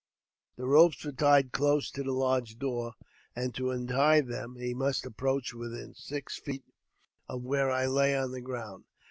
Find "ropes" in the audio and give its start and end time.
0.65-1.05